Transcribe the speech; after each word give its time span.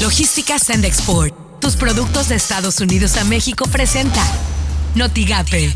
Logística 0.00 0.58
Send 0.58 0.86
Export. 0.86 1.34
Tus 1.60 1.76
productos 1.76 2.30
de 2.30 2.34
Estados 2.34 2.80
Unidos 2.80 3.18
a 3.18 3.24
México 3.24 3.66
presenta 3.70 4.22
Notigape, 4.94 5.74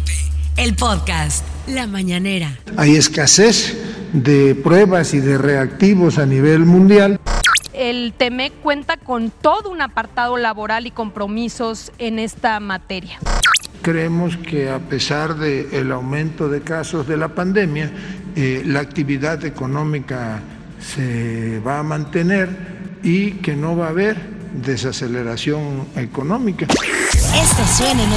el 0.57 0.75
podcast 0.77 1.45
La 1.67 1.87
Mañanera. 1.87 2.57
Hay 2.79 2.97
escasez 2.97 3.77
de 4.15 4.55
pruebas 4.55 5.13
y 5.13 5.21
de 5.21 5.37
reactivos 5.37 6.17
a 6.17 6.25
nivel 6.25 6.61
mundial. 6.61 7.21
El 7.75 8.15
TEMEC 8.17 8.55
cuenta 8.63 8.97
con 8.97 9.31
todo 9.31 9.69
un 9.69 9.83
apartado 9.83 10.39
laboral 10.39 10.87
y 10.87 10.91
compromisos 10.91 11.93
en 11.99 12.19
esta 12.19 12.59
materia. 12.61 13.19
Creemos 13.83 14.39
que 14.39 14.71
a 14.71 14.79
pesar 14.79 15.37
del 15.37 15.93
aumento 15.93 16.49
de 16.49 16.63
casos 16.63 17.07
de 17.07 17.19
la 17.19 17.29
pandemia, 17.29 17.93
eh, 18.37 18.63
la 18.65 18.81
actividad 18.81 19.45
económica 19.45 20.41
se 20.81 21.61
va 21.61 21.81
a 21.81 21.83
mantener 21.83 22.74
y 23.05 23.33
que 23.33 23.55
no 23.55 23.77
va 23.77 23.87
a 23.87 23.91
haber 23.91 24.17
desaceleración 24.65 25.87
económica. 25.95 26.67
Esto 26.67 27.65
suena 27.77 28.03
en 28.03 28.11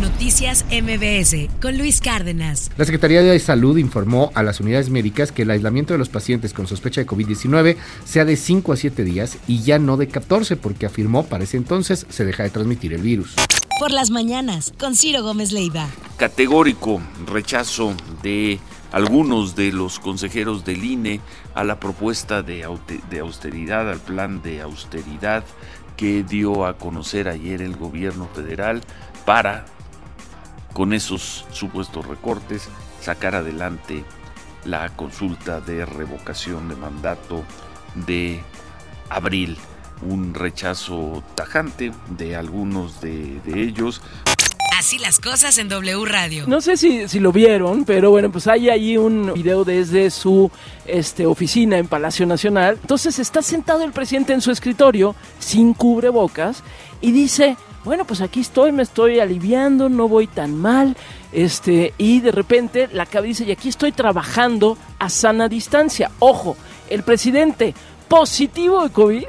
Noticias 0.00 0.64
MBS 0.70 1.50
con 1.60 1.76
Luis 1.76 2.00
Cárdenas. 2.00 2.70
La 2.78 2.86
Secretaría 2.86 3.20
de 3.20 3.38
Salud 3.38 3.76
informó 3.76 4.32
a 4.34 4.42
las 4.42 4.60
unidades 4.60 4.88
médicas 4.88 5.30
que 5.30 5.42
el 5.42 5.50
aislamiento 5.50 5.92
de 5.92 5.98
los 5.98 6.08
pacientes 6.08 6.54
con 6.54 6.66
sospecha 6.66 7.02
de 7.02 7.06
COVID-19 7.06 7.76
sea 8.04 8.24
de 8.24 8.36
5 8.36 8.72
a 8.72 8.76
7 8.76 9.04
días 9.04 9.36
y 9.46 9.60
ya 9.62 9.78
no 9.78 9.98
de 9.98 10.08
14 10.08 10.56
porque 10.56 10.86
afirmó 10.86 11.26
para 11.26 11.44
ese 11.44 11.58
entonces 11.58 12.06
se 12.08 12.24
deja 12.24 12.44
de 12.44 12.50
transmitir 12.50 12.94
el 12.94 13.02
virus. 13.02 13.34
Por 13.78 13.90
las 13.90 14.10
mañanas 14.10 14.72
con 14.78 14.94
Ciro 14.94 15.22
Gómez 15.22 15.52
Leiva. 15.52 15.88
Categórico 16.16 17.02
rechazo 17.26 17.94
de 18.22 18.58
algunos 18.92 19.54
de 19.54 19.72
los 19.72 19.98
consejeros 19.98 20.64
del 20.64 20.84
INE 20.84 21.20
a 21.54 21.64
la 21.64 21.78
propuesta 21.78 22.42
de, 22.42 22.64
austeridad, 22.64 23.88
al 23.88 24.00
plan 24.00 24.42
de 24.42 24.60
austeridad 24.62 25.44
que 25.96 26.22
dio 26.22 26.66
a 26.66 26.76
conocer 26.76 27.28
ayer 27.28 27.62
el 27.62 27.76
gobierno 27.76 28.28
federal 28.34 28.80
para, 29.24 29.66
con 30.72 30.92
esos 30.92 31.44
supuestos 31.52 32.06
recortes, 32.06 32.68
sacar 33.00 33.34
adelante 33.34 34.04
la 34.64 34.88
consulta 34.90 35.60
de 35.60 35.86
revocación 35.86 36.68
de 36.68 36.76
mandato 36.76 37.44
de 38.06 38.40
abril. 39.08 39.56
Un 40.02 40.32
rechazo 40.32 41.22
tajante 41.34 41.92
de 42.16 42.34
algunos 42.34 43.02
de, 43.02 43.38
de 43.44 43.62
ellos, 43.62 44.00
Así 44.80 44.96
las 44.96 45.20
cosas 45.20 45.58
en 45.58 45.68
W 45.68 46.06
Radio. 46.06 46.44
No 46.46 46.62
sé 46.62 46.78
si, 46.78 47.06
si, 47.06 47.20
lo 47.20 47.32
vieron, 47.32 47.84
pero 47.84 48.10
bueno, 48.12 48.32
pues 48.32 48.46
hay 48.46 48.70
ahí 48.70 48.96
un 48.96 49.30
video 49.34 49.62
desde 49.62 50.08
su 50.08 50.50
este, 50.86 51.26
oficina 51.26 51.76
en 51.76 51.86
Palacio 51.86 52.24
Nacional. 52.24 52.78
Entonces 52.80 53.18
está 53.18 53.42
sentado 53.42 53.84
el 53.84 53.92
presidente 53.92 54.32
en 54.32 54.40
su 54.40 54.50
escritorio 54.50 55.14
sin 55.38 55.74
cubrebocas 55.74 56.62
y 57.02 57.12
dice, 57.12 57.58
bueno, 57.84 58.06
pues 58.06 58.22
aquí 58.22 58.40
estoy, 58.40 58.72
me 58.72 58.82
estoy 58.82 59.20
aliviando, 59.20 59.90
no 59.90 60.08
voy 60.08 60.26
tan 60.26 60.54
mal. 60.54 60.96
Este, 61.30 61.92
y 61.98 62.20
de 62.20 62.32
repente 62.32 62.88
la 62.90 63.04
cabeza 63.04 63.44
dice, 63.44 63.50
y 63.50 63.52
aquí 63.52 63.68
estoy 63.68 63.92
trabajando 63.92 64.78
a 64.98 65.10
sana 65.10 65.50
distancia. 65.50 66.10
Ojo, 66.20 66.56
el 66.88 67.02
presidente 67.02 67.74
positivo 68.08 68.82
de 68.82 68.88
COVID 68.88 69.24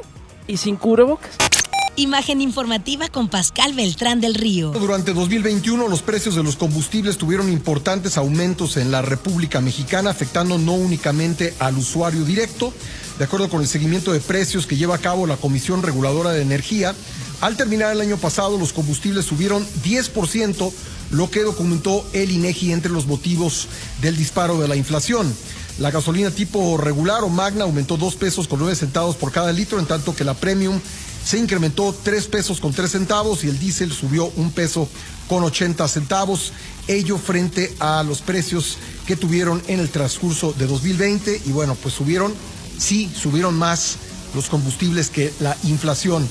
y 0.47 0.55
sin 0.55 0.77
cubrebocas. 0.77 1.50
Imagen 1.97 2.39
informativa 2.39 3.09
con 3.09 3.27
Pascal 3.27 3.73
Beltrán 3.73 4.21
del 4.21 4.33
Río. 4.33 4.71
Durante 4.71 5.13
2021 5.13 5.89
los 5.89 6.01
precios 6.01 6.35
de 6.35 6.43
los 6.43 6.55
combustibles 6.55 7.17
tuvieron 7.17 7.51
importantes 7.51 8.17
aumentos 8.17 8.77
en 8.77 8.91
la 8.91 9.01
República 9.01 9.59
Mexicana, 9.59 10.09
afectando 10.09 10.57
no 10.57 10.71
únicamente 10.71 11.53
al 11.59 11.77
usuario 11.77 12.23
directo. 12.23 12.73
De 13.19 13.25
acuerdo 13.25 13.49
con 13.49 13.59
el 13.59 13.67
seguimiento 13.67 14.13
de 14.13 14.21
precios 14.21 14.67
que 14.67 14.77
lleva 14.77 14.95
a 14.95 14.99
cabo 14.99 15.27
la 15.27 15.35
Comisión 15.35 15.83
Reguladora 15.83 16.31
de 16.31 16.41
Energía, 16.41 16.95
al 17.41 17.57
terminar 17.57 17.91
el 17.91 17.99
año 17.99 18.15
pasado 18.15 18.57
los 18.57 18.71
combustibles 18.71 19.25
subieron 19.25 19.67
10%, 19.83 20.71
lo 21.11 21.29
que 21.29 21.41
documentó 21.41 22.07
el 22.13 22.31
INEGI 22.31 22.71
entre 22.71 22.91
los 22.93 23.05
motivos 23.05 23.67
del 24.01 24.15
disparo 24.15 24.61
de 24.61 24.69
la 24.69 24.77
inflación. 24.77 25.35
La 25.77 25.91
gasolina 25.91 26.31
tipo 26.31 26.77
regular 26.77 27.23
o 27.23 27.29
magna 27.29 27.65
aumentó 27.65 27.97
2 27.97 28.15
pesos 28.15 28.47
con 28.47 28.59
9 28.59 28.75
centavos 28.75 29.17
por 29.17 29.33
cada 29.33 29.51
litro, 29.51 29.77
en 29.77 29.87
tanto 29.87 30.15
que 30.15 30.23
la 30.23 30.35
premium 30.35 30.79
se 31.23 31.37
incrementó 31.37 31.95
3 32.03 32.27
pesos 32.27 32.59
con 32.59 32.73
3 32.73 32.91
centavos 32.91 33.43
y 33.43 33.49
el 33.49 33.59
diésel 33.59 33.91
subió 33.91 34.31
un 34.35 34.51
peso 34.51 34.89
con 35.27 35.43
80 35.43 35.87
centavos, 35.87 36.51
ello 36.87 37.17
frente 37.17 37.73
a 37.79 38.03
los 38.03 38.21
precios 38.21 38.77
que 39.05 39.15
tuvieron 39.15 39.61
en 39.67 39.79
el 39.79 39.89
transcurso 39.89 40.53
de 40.53 40.67
2020 40.67 41.43
y 41.45 41.51
bueno, 41.51 41.75
pues 41.75 41.93
subieron, 41.93 42.33
sí, 42.77 43.09
subieron 43.15 43.57
más 43.57 43.97
los 44.33 44.49
combustibles 44.49 45.09
que 45.09 45.33
la 45.39 45.55
inflación. 45.63 46.27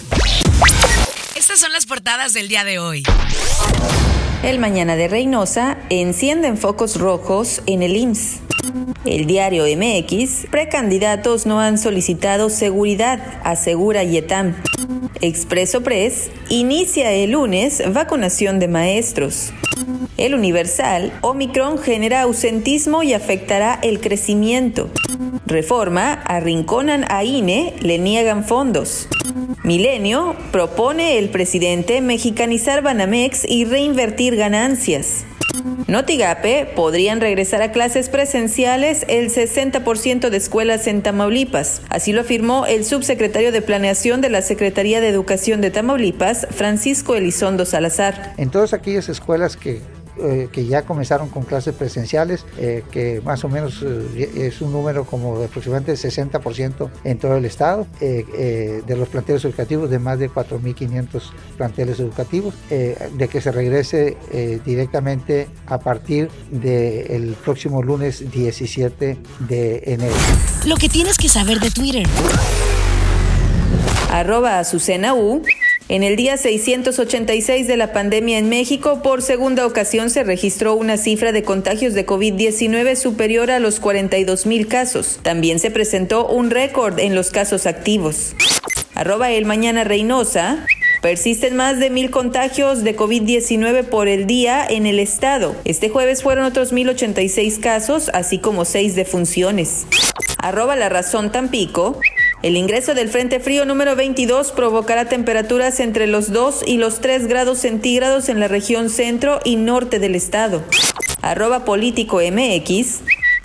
Estas 1.36 1.60
son 1.60 1.72
las 1.72 1.86
portadas 1.86 2.32
del 2.32 2.48
día 2.48 2.64
de 2.64 2.78
hoy. 2.78 3.02
El 4.42 4.58
mañana 4.58 4.96
de 4.96 5.08
Reynosa 5.08 5.78
encienden 5.90 6.56
focos 6.56 6.96
rojos 6.96 7.62
en 7.66 7.82
el 7.82 7.96
IMSS. 7.96 8.40
El 9.04 9.26
diario 9.26 9.64
MX, 9.64 10.50
precandidatos 10.50 11.46
no 11.46 11.60
han 11.60 11.78
solicitado 11.78 12.50
seguridad, 12.50 13.40
asegura 13.44 14.02
Yetam. 14.02 14.54
Expreso 15.22 15.82
Press, 15.82 16.30
inicia 16.48 17.12
el 17.12 17.32
lunes 17.32 17.82
vacunación 17.92 18.58
de 18.58 18.68
maestros. 18.68 19.52
El 20.16 20.34
Universal, 20.34 21.12
Omicron 21.20 21.76
genera 21.76 22.22
ausentismo 22.22 23.02
y 23.02 23.12
afectará 23.12 23.78
el 23.82 24.00
crecimiento. 24.00 24.88
Reforma, 25.50 26.12
arrinconan 26.12 27.04
a 27.08 27.24
INE, 27.24 27.74
le 27.80 27.98
niegan 27.98 28.44
fondos. 28.44 29.08
Milenio, 29.64 30.36
propone 30.52 31.18
el 31.18 31.28
presidente 31.28 32.00
mexicanizar 32.00 32.82
Banamex 32.82 33.44
y 33.48 33.64
reinvertir 33.64 34.36
ganancias. 34.36 35.24
Notigape 35.88 36.66
podrían 36.76 37.20
regresar 37.20 37.62
a 37.62 37.72
clases 37.72 38.08
presenciales 38.08 39.04
el 39.08 39.28
60% 39.28 40.30
de 40.30 40.36
escuelas 40.36 40.86
en 40.86 41.02
Tamaulipas. 41.02 41.82
Así 41.88 42.12
lo 42.12 42.20
afirmó 42.20 42.66
el 42.66 42.84
subsecretario 42.84 43.50
de 43.50 43.60
Planeación 43.60 44.20
de 44.20 44.30
la 44.30 44.42
Secretaría 44.42 45.00
de 45.00 45.08
Educación 45.08 45.60
de 45.60 45.72
Tamaulipas, 45.72 46.46
Francisco 46.52 47.16
Elizondo 47.16 47.64
Salazar. 47.66 48.34
En 48.36 48.50
todas 48.50 48.72
aquellas 48.72 49.08
escuelas 49.08 49.56
que 49.56 49.80
eh, 50.18 50.48
que 50.52 50.66
ya 50.66 50.82
comenzaron 50.82 51.28
con 51.28 51.44
clases 51.44 51.74
presenciales, 51.74 52.44
eh, 52.58 52.82
que 52.90 53.20
más 53.24 53.44
o 53.44 53.48
menos 53.48 53.82
eh, 53.82 54.30
es 54.34 54.60
un 54.60 54.72
número 54.72 55.04
como 55.04 55.38
de 55.38 55.46
aproximadamente 55.46 55.92
60% 55.94 56.90
en 57.04 57.18
todo 57.18 57.36
el 57.36 57.44
estado, 57.44 57.86
de 58.00 58.96
los 58.96 59.08
planteles 59.08 59.44
educativos, 59.44 59.90
de 59.90 59.98
más 59.98 60.18
de 60.18 60.30
4.500 60.30 61.22
planteles 61.56 62.00
educativos, 62.00 62.54
de 62.68 63.28
que 63.28 63.40
se 63.40 63.52
regrese 63.52 64.16
directamente 64.64 65.48
a 65.66 65.78
partir 65.78 66.28
del 66.50 67.36
próximo 67.44 67.82
lunes 67.82 68.30
17 68.30 69.16
de 69.48 69.82
enero. 69.86 70.14
Lo 70.66 70.76
que 70.76 70.88
tienes 70.88 71.16
que 71.16 71.28
saber 71.28 71.60
de 71.60 71.70
Twitter. 71.70 72.06
Arroba 74.10 74.58
Azucena 74.58 75.14
U 75.14 75.42
en 75.90 76.04
el 76.04 76.14
día 76.14 76.36
686 76.36 77.66
de 77.66 77.76
la 77.76 77.92
pandemia 77.92 78.38
en 78.38 78.48
México, 78.48 79.02
por 79.02 79.22
segunda 79.22 79.66
ocasión 79.66 80.08
se 80.08 80.22
registró 80.22 80.76
una 80.76 80.96
cifra 80.96 81.32
de 81.32 81.42
contagios 81.42 81.94
de 81.94 82.06
COVID-19 82.06 82.94
superior 82.94 83.50
a 83.50 83.58
los 83.58 83.80
42 83.80 84.46
mil 84.46 84.68
casos. 84.68 85.18
También 85.22 85.58
se 85.58 85.72
presentó 85.72 86.28
un 86.28 86.50
récord 86.50 87.00
en 87.00 87.16
los 87.16 87.30
casos 87.30 87.66
activos. 87.66 88.36
Arroba 88.94 89.32
el 89.32 89.46
mañana 89.46 89.82
Reynosa. 89.82 90.64
Persisten 91.02 91.56
más 91.56 91.80
de 91.80 91.90
mil 91.90 92.12
contagios 92.12 92.84
de 92.84 92.96
COVID-19 92.96 93.82
por 93.82 94.06
el 94.06 94.28
día 94.28 94.64
en 94.64 94.86
el 94.86 95.00
estado. 95.00 95.56
Este 95.64 95.88
jueves 95.88 96.22
fueron 96.22 96.44
otros 96.44 96.72
1.086 96.72 97.58
casos, 97.58 98.10
así 98.14 98.38
como 98.38 98.64
seis 98.64 98.94
defunciones. 98.94 99.86
Arroba 100.38 100.76
la 100.76 100.88
razón 100.88 101.32
Tampico. 101.32 101.98
El 102.42 102.56
ingreso 102.56 102.94
del 102.94 103.10
Frente 103.10 103.38
Frío 103.38 103.66
número 103.66 103.96
22 103.96 104.52
provocará 104.52 105.04
temperaturas 105.04 105.78
entre 105.78 106.06
los 106.06 106.32
2 106.32 106.62
y 106.66 106.78
los 106.78 107.00
3 107.00 107.26
grados 107.26 107.58
centígrados 107.58 108.30
en 108.30 108.40
la 108.40 108.48
región 108.48 108.88
centro 108.88 109.40
y 109.44 109.56
norte 109.56 109.98
del 109.98 110.14
estado. 110.14 110.62
Arroba 111.20 111.66
político 111.66 112.18
MX. 112.20 113.00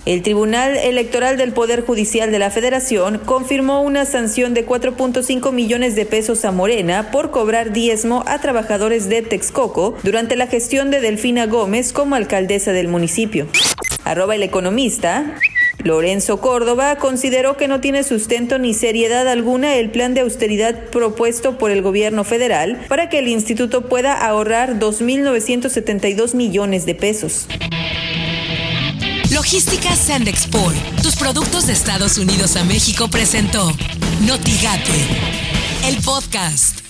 El 0.05 0.21
Tribunal 0.21 0.77
Electoral 0.77 1.35
del 1.35 1.51
Poder 1.51 1.83
Judicial 1.85 2.31
de 2.31 2.39
la 2.39 2.51
Federación 2.51 3.19
confirmó 3.25 3.81
una 3.81 4.05
sanción 4.05 4.53
de 4.53 4.65
4.5 4.65 5.51
millones 5.51 5.95
de 5.95 6.05
pesos 6.05 6.45
a 6.45 6.53
Morena 6.53 7.11
por 7.11 7.31
cobrar 7.31 7.73
diezmo 7.73 8.23
a 8.27 8.39
trabajadores 8.39 9.09
de 9.09 9.23
Texcoco 9.23 9.97
durante 10.03 10.37
la 10.37 10.47
gestión 10.47 10.89
de 10.89 11.01
Delfina 11.01 11.47
Gómez 11.47 11.91
como 11.91 12.15
alcaldesa 12.15 12.71
del 12.71 12.87
municipio. 12.87 13.47
Arroba 14.05 14.35
el 14.35 14.43
economista. 14.43 15.35
Lorenzo 15.85 16.41
Córdoba 16.41 16.95
consideró 16.95 17.57
que 17.57 17.67
no 17.67 17.79
tiene 17.79 18.03
sustento 18.03 18.57
ni 18.57 18.73
seriedad 18.73 19.27
alguna 19.27 19.75
el 19.75 19.91
plan 19.91 20.15
de 20.15 20.21
austeridad 20.21 20.89
propuesto 20.89 21.59
por 21.59 21.69
el 21.69 21.83
gobierno 21.83 22.23
federal 22.23 22.83
para 22.87 23.07
que 23.07 23.19
el 23.19 23.27
instituto 23.27 23.87
pueda 23.87 24.13
ahorrar 24.13 24.79
2.972 24.79 26.33
millones 26.33 26.87
de 26.87 26.95
pesos. 26.95 27.45
Logística 29.31 29.95
Sand 29.95 30.27
Export, 30.27 30.75
tus 31.03 31.15
productos 31.15 31.67
de 31.67 31.73
Estados 31.73 32.17
Unidos 32.17 32.55
a 32.55 32.63
México 32.63 33.07
presentó 33.07 33.71
Notigate. 34.21 34.91
el 35.87 35.97
podcast. 35.97 36.84